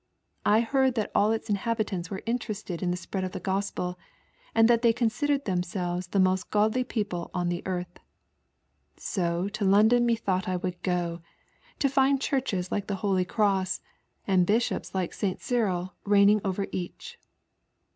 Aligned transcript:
I 0.47 0.61
heard 0.61 0.95
that 0.95 1.11
all 1.13 1.31
its 1.31 1.47
inhabitants 1.47 2.09
were 2.09 2.23
interested 2.25 2.81
in 2.81 2.89
the 2.89 2.97
spread 2.97 3.23
of 3.23 3.33
the 3.33 3.39
Gospel, 3.39 3.99
and 4.55 4.67
that 4.67 4.81
they 4.81 4.93
considered 4.93 5.45
themselves 5.45 6.07
the 6.07 6.19
most 6.19 6.49
godly 6.49 6.83
people 6.83 7.29
on 7.35 7.49
the 7.49 7.61
earth. 7.67 7.99
So 8.97 9.47
to 9.49 9.63
Loudon 9.63 10.07
methought 10.07 10.45
T 10.45 10.55
would 10.57 10.81
go, 10.81 11.21
to 11.77 11.87
find 11.87 12.19
churches 12.19 12.71
like 12.71 12.87
the 12.87 12.95
Holy 13.05 13.25
Cross, 13.25 13.81
and 14.25 14.47
bishops 14.47 14.95
like 14.95 15.13
St. 15.13 15.39
Cyril 15.39 15.93
reigning 16.03 16.41
over 16.43 16.65
each. 16.71 17.19